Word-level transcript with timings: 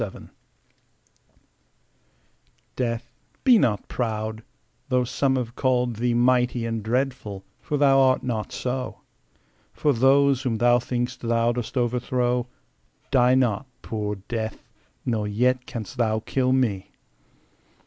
Death 0.01 0.27
DEATH, 2.75 3.13
be 3.43 3.59
not 3.59 3.87
proud, 3.87 4.41
though 4.89 5.03
some 5.03 5.35
have 5.35 5.55
called 5.55 5.97
thee 5.97 6.15
Mighty 6.15 6.65
and 6.65 6.81
dreadful, 6.81 7.45
for 7.59 7.77
thou 7.77 7.99
art 7.99 8.23
not 8.23 8.51
so: 8.51 9.01
For 9.73 9.93
those 9.93 10.41
whom 10.41 10.55
thou 10.57 10.79
think'st 10.79 11.19
thou 11.21 11.51
dost 11.51 11.77
overthrow 11.77 12.47
Die 13.11 13.35
not, 13.35 13.67
poor 13.83 14.15
Death; 14.27 14.67
nor 15.05 15.27
yet 15.27 15.67
canst 15.67 15.97
thou 15.97 16.19
kill 16.21 16.51
me. 16.51 16.89